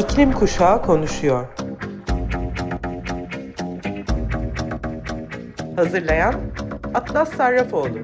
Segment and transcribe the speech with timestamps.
[0.00, 1.46] İklim Kuşağı konuşuyor.
[5.76, 6.34] Hazırlayan
[6.94, 7.98] Atlas Sarrafoğlu.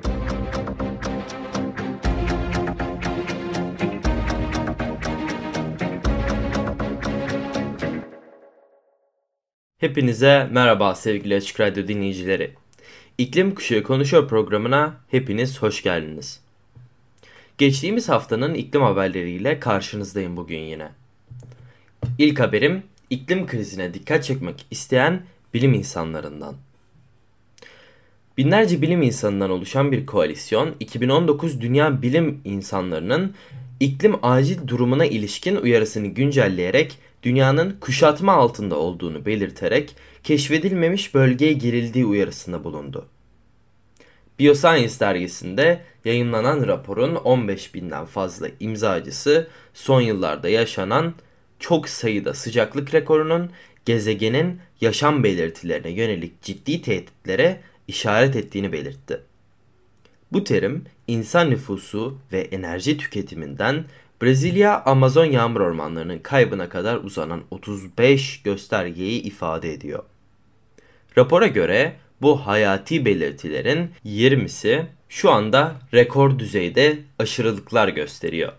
[9.78, 12.54] Hepinize merhaba sevgili Açık Radyo dinleyicileri.
[13.18, 16.40] İklim Kuşağı Konuşuyor programına hepiniz hoş geldiniz.
[17.58, 21.05] Geçtiğimiz haftanın iklim haberleriyle karşınızdayım bugün yine.
[22.18, 25.22] İlk haberim iklim krizine dikkat çekmek isteyen
[25.54, 26.54] bilim insanlarından.
[28.38, 33.34] Binlerce bilim insanından oluşan bir koalisyon 2019 Dünya Bilim İnsanlarının
[33.80, 42.64] iklim acil durumuna ilişkin uyarısını güncelleyerek dünyanın kuşatma altında olduğunu belirterek keşfedilmemiş bölgeye girildiği uyarısında
[42.64, 43.06] bulundu.
[44.38, 51.14] Bioscience dergisinde yayınlanan raporun 15 binden fazla imzacısı son yıllarda yaşanan
[51.58, 53.50] çok sayıda sıcaklık rekorunun
[53.84, 59.20] gezegenin yaşam belirtilerine yönelik ciddi tehditlere işaret ettiğini belirtti.
[60.32, 63.84] Bu terim insan nüfusu ve enerji tüketiminden
[64.22, 70.02] Brezilya Amazon yağmur ormanlarının kaybına kadar uzanan 35 göstergeyi ifade ediyor.
[71.18, 78.52] Rapora göre bu hayati belirtilerin 20'si şu anda rekor düzeyde aşırılıklar gösteriyor.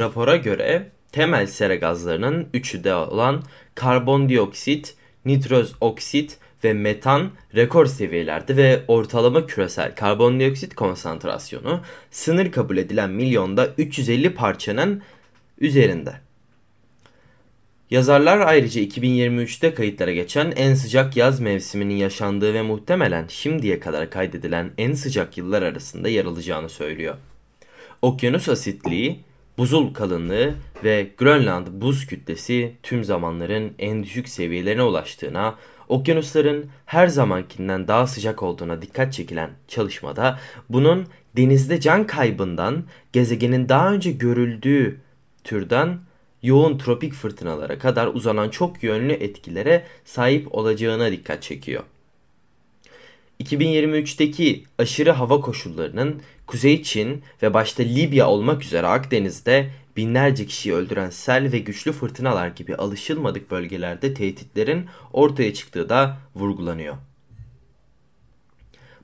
[0.00, 3.42] Rapora göre temel sera gazlarının üçü de olan
[3.74, 13.10] karbondioksit, nitroz oksit ve metan rekor seviyelerde ve ortalama küresel karbondioksit konsantrasyonu sınır kabul edilen
[13.10, 15.02] milyonda 350 parçanın
[15.58, 16.12] üzerinde.
[17.90, 24.70] Yazarlar ayrıca 2023'te kayıtlara geçen en sıcak yaz mevsiminin yaşandığı ve muhtemelen şimdiye kadar kaydedilen
[24.78, 27.14] en sıcak yıllar arasında yer alacağını söylüyor.
[28.02, 29.20] Okyanus asitliği,
[29.58, 35.54] buzul kalınlığı ve Grönland buz kütlesi tüm zamanların en düşük seviyelerine ulaştığına,
[35.88, 40.38] okyanusların her zamankinden daha sıcak olduğuna dikkat çekilen çalışmada
[40.70, 41.06] bunun
[41.36, 45.00] denizde can kaybından gezegenin daha önce görüldüğü
[45.44, 45.98] türden
[46.42, 51.82] yoğun tropik fırtınalara kadar uzanan çok yönlü etkilere sahip olacağına dikkat çekiyor.
[53.40, 61.10] 2023'teki aşırı hava koşullarının Kuzey Çin ve başta Libya olmak üzere Akdeniz'de binlerce kişiyi öldüren
[61.10, 66.96] sel ve güçlü fırtınalar gibi alışılmadık bölgelerde tehditlerin ortaya çıktığı da vurgulanıyor.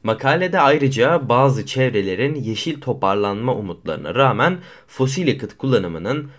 [0.02, 6.30] Makalede ayrıca bazı çevrelerin yeşil toparlanma umutlarına rağmen fosil yakıt kullanımının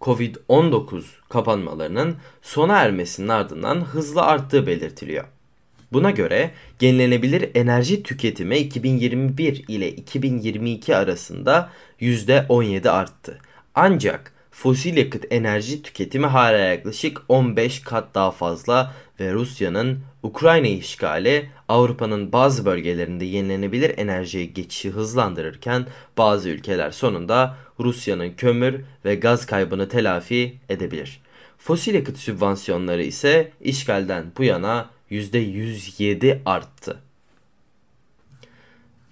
[0.00, 5.24] Covid-19 kapanmalarının sona ermesinin ardından hızla arttığı belirtiliyor.
[5.92, 11.70] Buna göre yenilenebilir enerji tüketimi 2021 ile 2022 arasında
[12.00, 13.38] %17 arttı.
[13.74, 21.50] Ancak fosil yakıt enerji tüketimi hala yaklaşık 15 kat daha fazla ve Rusya'nın Ukrayna işgali
[21.68, 25.86] Avrupa'nın bazı bölgelerinde yenilenebilir enerjiye geçişi hızlandırırken
[26.18, 31.20] bazı ülkeler sonunda Rusya'nın kömür ve gaz kaybını telafi edebilir.
[31.58, 37.02] Fosil yakıt sübvansiyonları ise işgalden bu yana %107 arttı.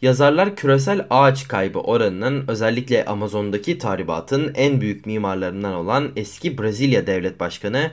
[0.02, 7.40] Yazarlar küresel ağaç kaybı oranının özellikle Amazon'daki tahribatın en büyük mimarlarından olan eski Brezilya devlet
[7.40, 7.90] başkanı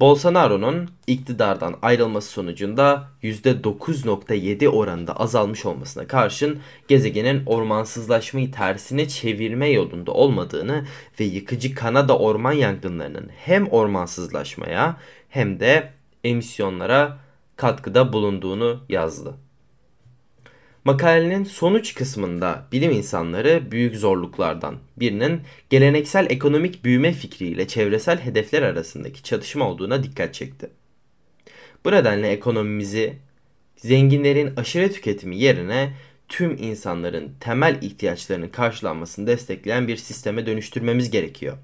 [0.00, 10.86] Bolsonaro'nun iktidardan ayrılması sonucunda %9.7 oranında azalmış olmasına karşın gezegenin ormansızlaşmayı tersine çevirme yolunda olmadığını
[11.20, 14.96] ve yıkıcı Kanada orman yangınlarının hem ormansızlaşmaya
[15.28, 15.92] hem de
[16.26, 17.18] emisyonlara
[17.56, 19.34] katkıda bulunduğunu yazdı.
[20.84, 29.22] Makalenin sonuç kısmında bilim insanları büyük zorluklardan birinin geleneksel ekonomik büyüme fikriyle çevresel hedefler arasındaki
[29.22, 30.70] çatışma olduğuna dikkat çekti.
[31.84, 33.16] Bu nedenle ekonomimizi
[33.76, 35.92] zenginlerin aşırı tüketimi yerine
[36.28, 41.56] tüm insanların temel ihtiyaçlarının karşılanmasını destekleyen bir sisteme dönüştürmemiz gerekiyor.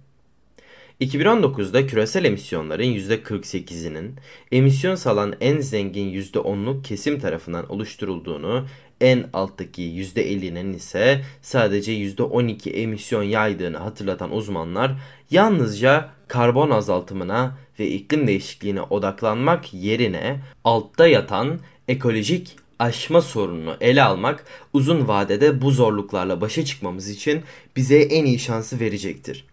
[1.01, 4.15] 2019'da küresel emisyonların %48'inin
[4.53, 8.67] emisyon salan en zengin %10'luk kesim tarafından oluşturulduğunu,
[9.01, 14.93] en alttaki %50'nin ise sadece %12 emisyon yaydığını hatırlatan uzmanlar
[15.31, 24.45] yalnızca karbon azaltımına ve iklim değişikliğine odaklanmak yerine altta yatan ekolojik aşma sorununu ele almak
[24.73, 27.43] uzun vadede bu zorluklarla başa çıkmamız için
[27.77, 29.45] bize en iyi şansı verecektir.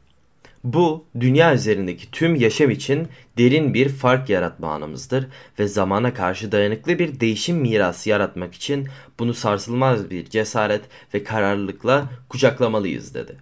[0.64, 3.08] Bu dünya üzerindeki tüm yaşam için
[3.38, 5.28] derin bir fark yaratma anımızdır
[5.60, 8.88] ve zamana karşı dayanıklı bir değişim mirası yaratmak için
[9.20, 10.82] bunu sarsılmaz bir cesaret
[11.14, 13.36] ve kararlılıkla kucaklamalıyız dedi.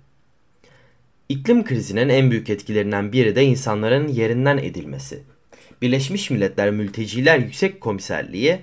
[1.30, 5.24] İklim krizinin en büyük etkilerinden biri de insanların yerinden edilmesi.
[5.82, 8.60] Birleşmiş Milletler Mülteciler Yüksek Komiserliği,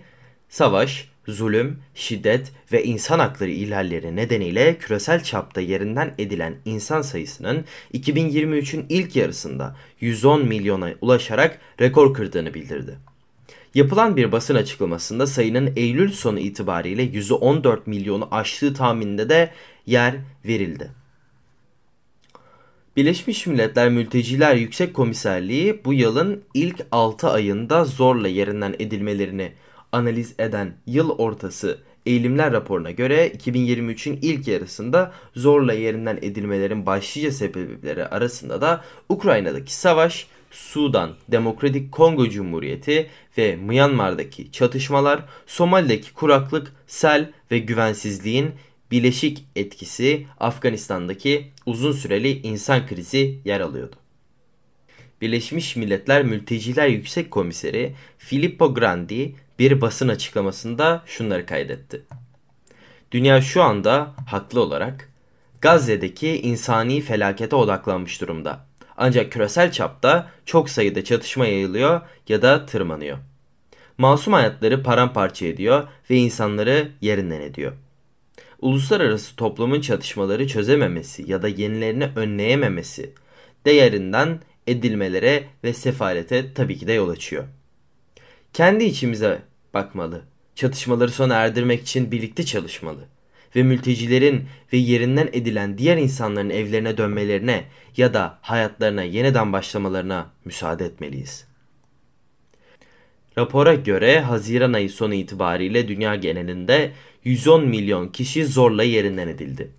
[0.48, 8.86] savaş, zulüm, şiddet ve insan hakları ihlalleri nedeniyle küresel çapta yerinden edilen insan sayısının 2023'ün
[8.88, 12.98] ilk yarısında 110 milyona ulaşarak rekor kırdığını bildirdi.
[13.74, 19.50] Yapılan bir basın açıklamasında sayının Eylül sonu itibariyle 114 milyonu aştığı tahmininde de
[19.86, 20.90] yer verildi.
[22.96, 29.52] Birleşmiş Milletler Mülteciler Yüksek Komiserliği bu yılın ilk 6 ayında zorla yerinden edilmelerini
[29.94, 38.06] analiz eden yıl ortası eğilimler raporuna göre 2023'ün ilk yarısında zorla yerinden edilmelerin başlıca sebepleri
[38.06, 47.58] arasında da Ukrayna'daki savaş, Sudan, Demokratik Kongo Cumhuriyeti ve Myanmar'daki çatışmalar, Somali'deki kuraklık, sel ve
[47.58, 48.50] güvensizliğin
[48.90, 53.96] bileşik etkisi Afganistan'daki uzun süreli insan krizi yer alıyordu.
[55.20, 62.02] Birleşmiş Milletler Mülteciler Yüksek Komiseri Filippo Grandi bir basın açıklamasında şunları kaydetti.
[63.12, 65.08] Dünya şu anda haklı olarak
[65.60, 68.66] Gazze'deki insani felakete odaklanmış durumda.
[68.96, 73.18] Ancak küresel çapta çok sayıda çatışma yayılıyor ya da tırmanıyor.
[73.98, 77.72] Masum hayatları paramparça ediyor ve insanları yerinden ediyor.
[78.60, 83.12] Uluslararası toplumun çatışmaları çözememesi ya da yenilerini önleyememesi
[83.66, 87.44] değerinden edilmelere ve sefalete tabii ki de yol açıyor.
[88.54, 89.42] Kendi içimize
[89.74, 90.22] bakmalı.
[90.54, 93.00] Çatışmaları sona erdirmek için birlikte çalışmalı
[93.56, 97.64] ve mültecilerin ve yerinden edilen diğer insanların evlerine dönmelerine
[97.96, 101.46] ya da hayatlarına yeniden başlamalarına müsaade etmeliyiz.
[103.38, 106.92] Rapora göre Haziran ayı sonu itibariyle dünya genelinde
[107.24, 109.70] 110 milyon kişi zorla yerinden edildi.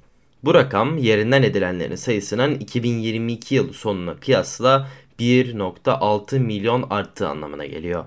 [0.43, 4.89] Bu rakam yerinden edilenlerin sayısının 2022 yılı sonuna kıyasla
[5.19, 8.05] 1.6 milyon arttığı anlamına geliyor.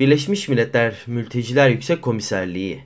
[0.00, 2.80] Birleşmiş Milletler Mülteciler Yüksek Komiserliği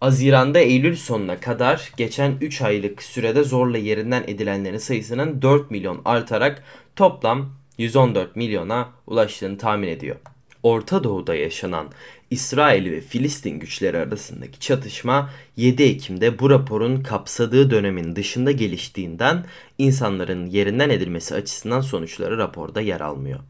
[0.00, 6.62] Haziran'da Eylül sonuna kadar geçen 3 aylık sürede zorla yerinden edilenlerin sayısının 4 milyon artarak
[6.96, 10.16] toplam 114 milyona ulaştığını tahmin ediyor.
[10.62, 11.88] Orta Doğu'da yaşanan
[12.30, 19.44] İsrail ve Filistin güçleri arasındaki çatışma 7 Ekim'de bu raporun kapsadığı dönemin dışında geliştiğinden
[19.78, 23.40] insanların yerinden edilmesi açısından sonuçları raporda yer almıyor.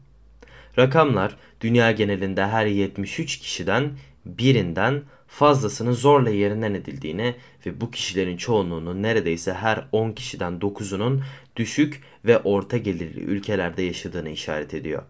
[0.77, 3.91] Rakamlar dünya genelinde her 73 kişiden
[4.25, 7.35] birinden fazlasının zorla yerinden edildiğini
[7.65, 11.21] ve bu kişilerin çoğunluğunun neredeyse her 10 kişiden 9'unun
[11.55, 15.03] düşük ve orta gelirli ülkelerde yaşadığını işaret ediyor.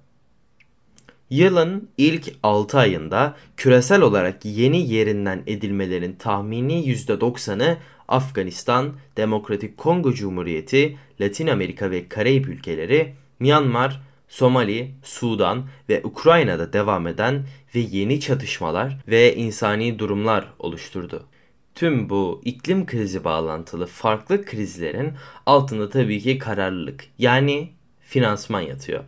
[1.29, 7.77] Yılın ilk 6 ayında küresel olarak yeni yerinden edilmelerin tahmini %90'ı
[8.07, 14.01] Afganistan, Demokratik Kongo Cumhuriyeti, Latin Amerika ve Karayip ülkeleri, Myanmar,
[14.33, 17.45] Somali, Sudan ve Ukrayna'da devam eden
[17.75, 21.27] ve yeni çatışmalar ve insani durumlar oluşturdu.
[21.75, 25.13] Tüm bu iklim krizi bağlantılı farklı krizlerin
[25.45, 27.69] altında tabii ki kararlılık yani
[28.01, 29.03] finansman yatıyor.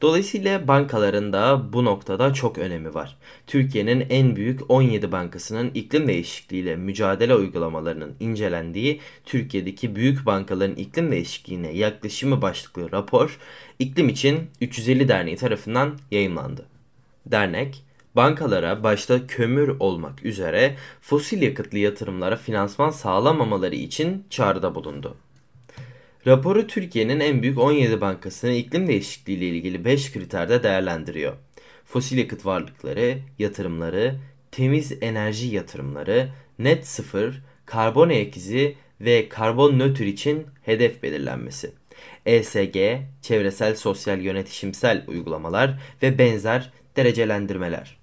[0.00, 3.16] Dolayısıyla bankaların da bu noktada çok önemi var.
[3.46, 11.72] Türkiye'nin en büyük 17 bankasının iklim değişikliğiyle mücadele uygulamalarının incelendiği Türkiye'deki büyük bankaların iklim değişikliğine
[11.72, 13.38] yaklaşımı başlıklı rapor
[13.78, 16.66] iklim için 350 Derneği tarafından yayınlandı.
[17.26, 17.82] Dernek,
[18.16, 25.16] bankalara başta kömür olmak üzere fosil yakıtlı yatırımlara finansman sağlamamaları için çağrıda bulundu.
[26.26, 31.36] Raporu Türkiye'nin en büyük 17 bankasını iklim değişikliği ile ilgili 5 kriterde değerlendiriyor.
[31.84, 34.14] Fosil yakıt varlıkları, yatırımları,
[34.50, 41.72] temiz enerji yatırımları, net sıfır, karbon ayak izi ve karbon nötr için hedef belirlenmesi.
[42.26, 42.76] ESG,
[43.22, 47.99] çevresel sosyal yönetişimsel uygulamalar ve benzer derecelendirmeler.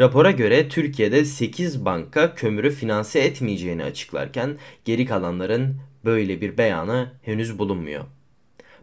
[0.00, 7.58] Rapora göre Türkiye'de 8 banka kömürü finanse etmeyeceğini açıklarken geri kalanların böyle bir beyanı henüz
[7.58, 8.04] bulunmuyor.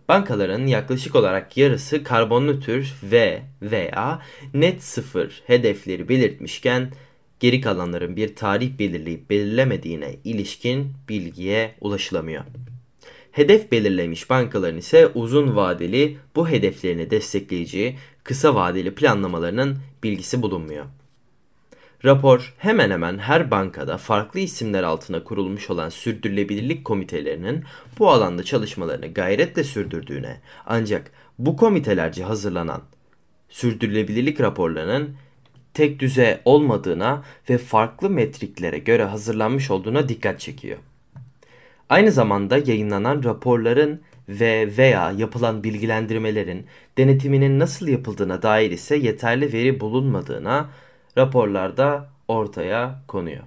[0.10, 4.22] Bankaların yaklaşık olarak yarısı karbonlu tür ve veya
[4.54, 6.92] net sıfır hedefleri belirtmişken
[7.40, 12.44] geri kalanların bir tarih belirleyip belirlemediğine ilişkin bilgiye ulaşılamıyor.
[13.32, 20.86] Hedef belirlemiş bankaların ise uzun vadeli bu hedeflerini destekleyici kısa vadeli planlamalarının bilgisi bulunmuyor.
[22.06, 27.64] Rapor hemen hemen her bankada farklı isimler altına kurulmuş olan sürdürülebilirlik komitelerinin
[28.00, 32.82] bu alanda çalışmalarını gayretle sürdürdüğüne ancak bu komitelerce hazırlanan
[33.50, 35.16] sürdürülebilirlik raporlarının
[35.74, 40.78] tek düze olmadığına ve farklı metriklere göre hazırlanmış olduğuna dikkat çekiyor.
[41.90, 46.66] Aynı zamanda yayınlanan raporların ve veya yapılan bilgilendirmelerin
[46.98, 50.70] denetiminin nasıl yapıldığına dair ise yeterli veri bulunmadığına
[51.18, 53.44] raporlarda ortaya konuyor.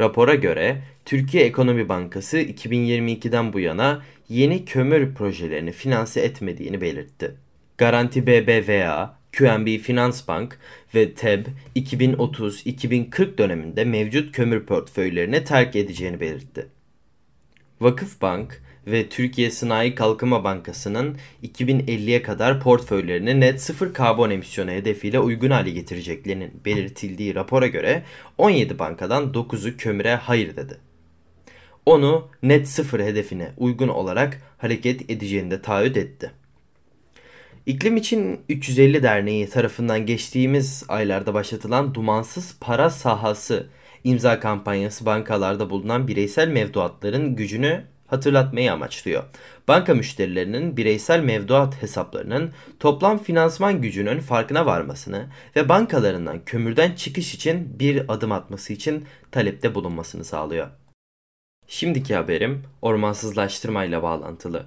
[0.00, 7.34] Rapora göre Türkiye Ekonomi Bankası 2022'den bu yana yeni kömür projelerini finanse etmediğini belirtti.
[7.78, 10.58] Garanti BBVA, QNB Finansbank
[10.94, 16.66] ve TEB 2030-2040 döneminde mevcut kömür portföylerini terk edeceğini belirtti.
[17.80, 25.50] Vakıfbank ve Türkiye Sanayi Kalkınma Bankası'nın 2050'ye kadar portföylerini net sıfır karbon emisyonu hedefiyle uygun
[25.50, 28.02] hale getireceklerinin belirtildiği rapora göre
[28.38, 30.78] 17 bankadan 9'u kömüre hayır dedi.
[31.86, 36.30] Onu net sıfır hedefine uygun olarak hareket edeceğini de taahhüt etti.
[37.66, 43.66] İklim için 350 Derneği tarafından geçtiğimiz aylarda başlatılan dumansız para sahası
[44.04, 49.24] imza kampanyası bankalarda bulunan bireysel mevduatların gücünü hatırlatmayı amaçlıyor.
[49.68, 52.50] Banka müşterilerinin bireysel mevduat hesaplarının
[52.80, 55.26] toplam finansman gücünün farkına varmasını
[55.56, 60.68] ve bankalarından kömürden çıkış için bir adım atması için talepte bulunmasını sağlıyor.
[61.66, 64.66] Şimdiki haberim ormansızlaştırmayla bağlantılı.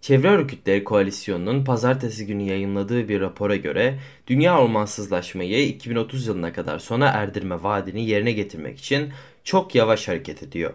[0.00, 7.06] Çevre Örgütleri Koalisyonu'nun pazartesi günü yayınladığı bir rapora göre dünya ormansızlaşmayı 2030 yılına kadar sona
[7.06, 9.12] erdirme vaadini yerine getirmek için
[9.44, 10.74] çok yavaş hareket ediyor.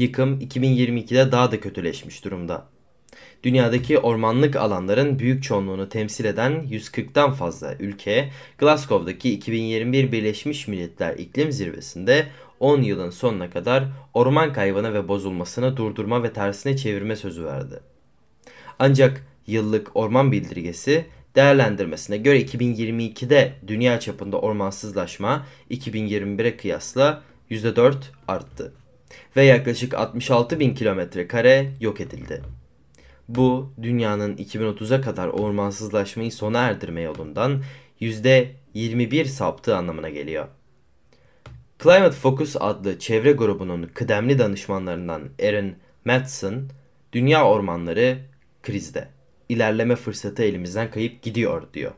[0.00, 2.66] Yıkım 2022'de daha da kötüleşmiş durumda.
[3.42, 11.52] Dünyadaki ormanlık alanların büyük çoğunluğunu temsil eden 140'tan fazla ülke Glasgow'daki 2021 Birleşmiş Milletler İklim
[11.52, 12.26] Zirvesi'nde
[12.60, 17.80] 10 yılın sonuna kadar orman kaybını ve bozulmasını durdurma ve tersine çevirme sözü verdi.
[18.78, 27.94] Ancak yıllık orman bildirgesi değerlendirmesine göre 2022'de dünya çapında ormansızlaşma 2021'e kıyasla %4
[28.28, 28.72] arttı
[29.36, 32.42] ve yaklaşık 66 bin kilometre kare yok edildi.
[33.28, 37.62] Bu dünyanın 2030'a kadar ormansızlaşmayı sona erdirme yolundan
[38.00, 40.48] %21 saptığı anlamına geliyor.
[41.82, 45.72] Climate Focus adlı çevre grubunun kıdemli danışmanlarından Aaron
[46.04, 46.68] Madsen,
[47.12, 48.18] dünya ormanları
[48.62, 49.08] krizde.
[49.48, 51.92] İlerleme fırsatı elimizden kayıp gidiyor diyor.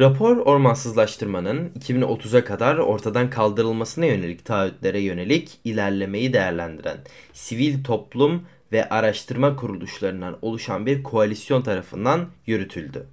[0.00, 6.96] Rapor ormansızlaştırmanın 2030'a kadar ortadan kaldırılmasına yönelik taahhütlere yönelik ilerlemeyi değerlendiren
[7.32, 8.42] sivil toplum
[8.72, 13.06] ve araştırma kuruluşlarından oluşan bir koalisyon tarafından yürütüldü.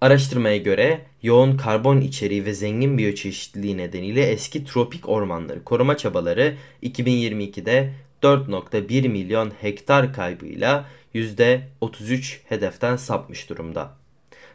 [0.00, 7.92] Araştırmaya göre yoğun karbon içeriği ve zengin biyoçeşitliliği nedeniyle eski tropik ormanları koruma çabaları 2022'de
[8.22, 14.03] 4.1 milyon hektar kaybıyla %33 hedeften sapmış durumda.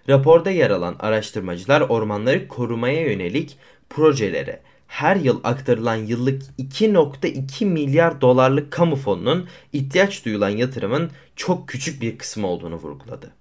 [0.09, 3.57] Raporda yer alan araştırmacılar ormanları korumaya yönelik
[3.89, 12.01] projelere her yıl aktarılan yıllık 2.2 milyar dolarlık kamu fonunun ihtiyaç duyulan yatırımın çok küçük
[12.01, 13.33] bir kısmı olduğunu vurguladı.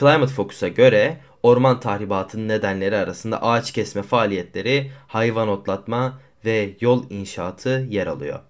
[0.00, 7.86] Climate Focus'a göre orman tahribatının nedenleri arasında ağaç kesme faaliyetleri, hayvan otlatma ve yol inşaatı
[7.90, 8.40] yer alıyor.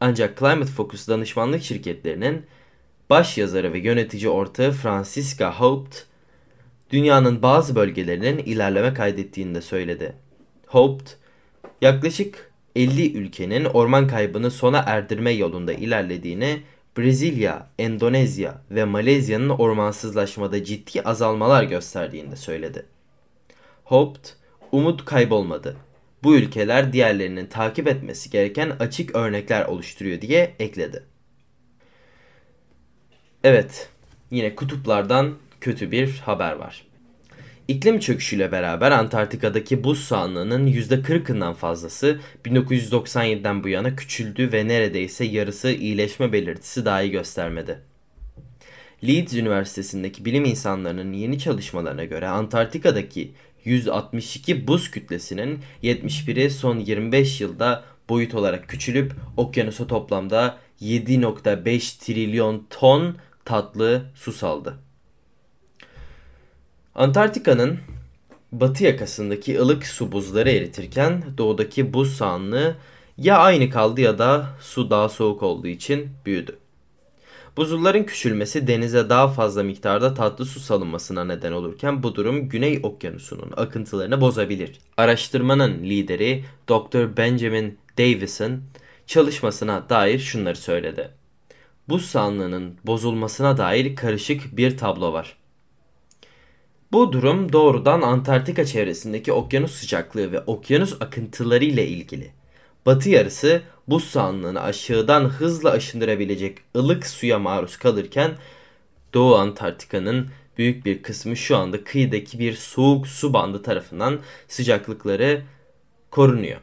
[0.00, 2.46] Ancak Climate Focus danışmanlık şirketlerinin
[3.10, 6.13] baş yazarı ve yönetici ortağı Francisca Haupt,
[6.90, 10.12] dünyanın bazı bölgelerinin ilerleme kaydettiğini de söyledi.
[10.66, 11.12] Haupt,
[11.80, 16.62] yaklaşık 50 ülkenin orman kaybını sona erdirme yolunda ilerlediğini,
[16.98, 22.86] Brezilya, Endonezya ve Malezya'nın ormansızlaşmada ciddi azalmalar gösterdiğini de söyledi.
[23.84, 24.30] Haupt,
[24.72, 25.76] umut kaybolmadı
[26.24, 31.02] bu ülkeler diğerlerinin takip etmesi gereken açık örnekler oluşturuyor diye ekledi.
[33.44, 33.88] Evet,
[34.30, 35.34] yine kutuplardan
[35.64, 36.82] kötü bir haber var.
[37.68, 45.70] İklim çöküşüyle beraber Antarktika'daki buz sahanlığının %40'ından fazlası 1997'den bu yana küçüldü ve neredeyse yarısı
[45.70, 47.78] iyileşme belirtisi dahi göstermedi.
[49.06, 53.32] Leeds Üniversitesi'ndeki bilim insanlarının yeni çalışmalarına göre Antarktika'daki
[53.64, 63.16] 162 buz kütlesinin 71'i son 25 yılda boyut olarak küçülüp okyanusa toplamda 7.5 trilyon ton
[63.44, 64.78] tatlı su saldı.
[66.94, 67.78] Antarktika'nın
[68.52, 72.76] batı yakasındaki ılık su buzları eritirken doğudaki buz sahanlığı
[73.18, 76.58] ya aynı kaldı ya da su daha soğuk olduğu için büyüdü.
[77.56, 83.52] Buzulların küçülmesi denize daha fazla miktarda tatlı su salınmasına neden olurken bu durum Güney Okyanusu'nun
[83.56, 84.78] akıntılarını bozabilir.
[84.96, 87.16] Araştırmanın lideri Dr.
[87.16, 88.60] Benjamin Davison
[89.06, 91.10] çalışmasına dair şunları söyledi.
[91.88, 95.36] Buz sahanlığının bozulmasına dair karışık bir tablo var.
[96.94, 102.30] Bu durum doğrudan Antarktika çevresindeki okyanus sıcaklığı ve okyanus akıntıları ile ilgili.
[102.86, 108.30] batı yarısı buz sahanlığını aşağıdan hızla aşındırabilecek ılık suya maruz kalırken
[109.14, 115.42] Doğu Antarktika'nın büyük bir kısmı şu anda kıyıdaki bir soğuk su bandı tarafından sıcaklıkları
[116.10, 116.60] korunuyor.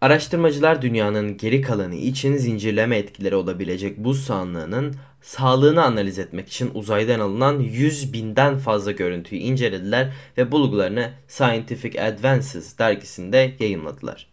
[0.00, 7.20] Araştırmacılar dünyanın geri kalanı için zincirleme etkileri olabilecek buz sahanlığının sağlığını analiz etmek için uzaydan
[7.20, 14.26] alınan 100 binden fazla görüntüyü incelediler ve bulgularını Scientific Advances dergisinde yayınladılar.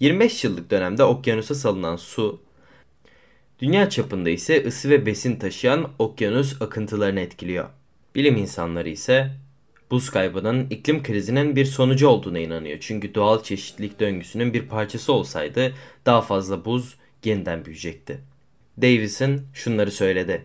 [0.00, 2.40] 25 yıllık dönemde okyanusa salınan su,
[3.58, 7.68] dünya çapında ise ısı ve besin taşıyan okyanus akıntılarını etkiliyor.
[8.14, 9.30] Bilim insanları ise
[9.90, 12.78] buz kaybının iklim krizinin bir sonucu olduğuna inanıyor.
[12.80, 15.74] Çünkü doğal çeşitlilik döngüsünün bir parçası olsaydı
[16.06, 18.20] daha fazla buz yeniden büyüyecekti.
[18.82, 20.44] Davison şunları söyledi.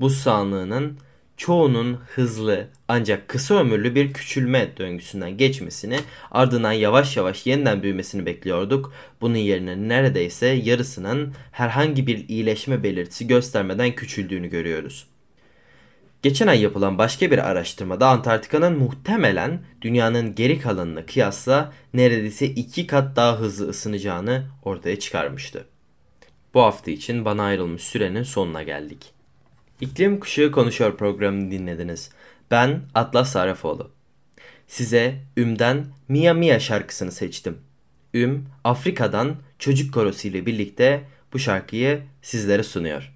[0.00, 0.98] Buz sahanlığının
[1.36, 5.98] çoğunun hızlı ancak kısa ömürlü bir küçülme döngüsünden geçmesini
[6.30, 8.92] ardından yavaş yavaş yeniden büyümesini bekliyorduk.
[9.20, 15.06] Bunun yerine neredeyse yarısının herhangi bir iyileşme belirtisi göstermeden küçüldüğünü görüyoruz.
[16.22, 23.16] Geçen ay yapılan başka bir araştırmada Antarktika'nın muhtemelen dünyanın geri kalanına kıyasla neredeyse iki kat
[23.16, 25.64] daha hızlı ısınacağını ortaya çıkarmıştı.
[26.56, 29.12] Bu hafta için bana ayrılmış sürenin sonuna geldik.
[29.80, 32.10] İklim Kuşağı Konuşuyor programını dinlediniz.
[32.50, 33.90] Ben Atlas Sarafoğlu.
[34.68, 37.58] Size Üm'den Mia Mia şarkısını seçtim.
[38.14, 43.12] Üm, Afrika'dan çocuk korosu ile birlikte bu şarkıyı sizlere sunuyor.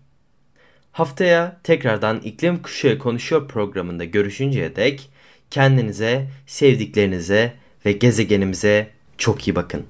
[0.92, 5.10] Haftaya tekrardan İklim Kuşağı Konuşuyor programında görüşünceye dek
[5.50, 7.52] kendinize, sevdiklerinize
[7.86, 9.86] ve gezegenimize çok iyi bakın.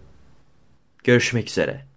[1.04, 1.89] Görüşmek üzere.